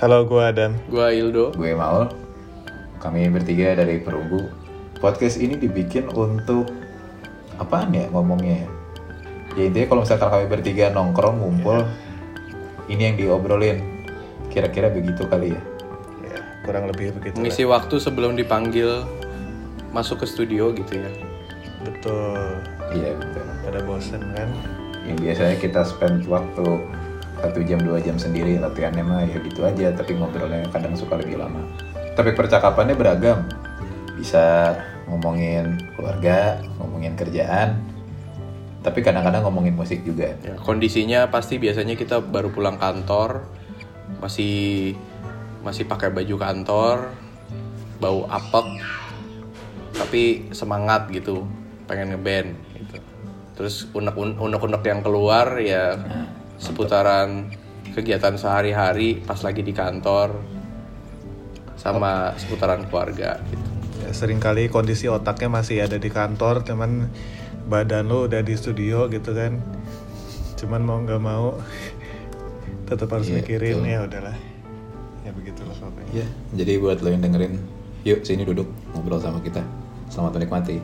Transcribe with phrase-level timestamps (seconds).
[0.00, 0.72] Halo, gue Adam.
[0.88, 1.52] Gua Ildo.
[1.52, 2.08] Gue Maul.
[3.04, 4.48] Kami bertiga dari Perunggu.
[4.96, 6.72] Podcast ini dibikin untuk
[7.60, 8.68] apaan ya ngomongnya ya?
[9.60, 11.84] Ya intinya kalau misalkan kami bertiga nongkrong ngumpul,
[12.88, 14.08] ini yang diobrolin.
[14.48, 15.60] Kira-kira begitu kali ya.
[16.24, 17.36] Ya, kurang lebih begitu.
[17.36, 17.44] lah.
[17.44, 19.04] Ngisi waktu sebelum dipanggil
[19.92, 21.12] masuk ke studio gitu ya.
[21.84, 22.40] Betul.
[22.96, 23.44] Iya betul.
[23.68, 24.48] Pada bosen kan?
[25.04, 26.88] Yang biasanya kita spend waktu
[27.40, 31.40] satu jam dua jam sendiri latihannya mah ya gitu aja tapi ngobrolnya kadang suka lebih
[31.40, 31.64] lama
[32.14, 33.48] tapi percakapannya beragam
[34.20, 34.76] bisa
[35.08, 37.80] ngomongin keluarga ngomongin kerjaan
[38.80, 40.56] tapi kadang-kadang ngomongin musik juga ya.
[40.56, 43.44] Kondisinya pasti biasanya kita baru pulang kantor,
[44.24, 44.96] masih
[45.60, 47.12] masih pakai baju kantor,
[48.00, 48.80] bau apek,
[49.92, 51.44] tapi semangat gitu,
[51.84, 52.96] pengen ngeband gitu.
[53.60, 56.00] Terus unek unek yang keluar ya
[56.60, 57.48] seputaran
[57.90, 60.36] kegiatan sehari-hari pas lagi di kantor
[61.74, 63.66] sama seputaran keluarga gitu.
[64.04, 67.08] Ya, sering kali kondisi otaknya masih ada di kantor, cuman
[67.66, 69.56] badan lo udah di studio gitu kan.
[70.56, 71.56] Cuman mau nggak mau
[72.88, 73.88] tetap harus Iya, mikirin betul.
[73.88, 74.36] ya udahlah.
[75.20, 76.12] Ya begitu lah pokoknya.
[76.16, 77.54] ya jadi buat lo yang dengerin
[78.02, 78.64] yuk sini duduk
[78.96, 79.60] ngobrol sama kita
[80.08, 80.80] selamat menikmati